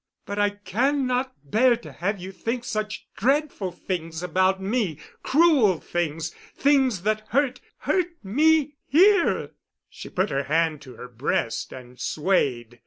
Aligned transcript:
But 0.25 0.39
I 0.39 0.49
cannot 0.49 1.31
bear 1.43 1.75
to 1.75 1.91
have 1.91 2.17
you 2.19 2.31
think 2.31 2.63
such 2.63 3.07
dreadful 3.15 3.71
things 3.71 4.23
about 4.23 4.59
me, 4.59 4.97
cruel 5.21 5.79
things, 5.79 6.33
things 6.55 7.03
that 7.03 7.27
hurt—hurt 7.29 8.07
me 8.23 8.77
here——" 8.87 9.51
She 9.91 10.09
put 10.09 10.31
her 10.31 10.45
hand 10.45 10.81
to 10.81 10.95
her 10.95 11.07
breast 11.07 11.71
and 11.71 11.99
swayed. 11.99 12.79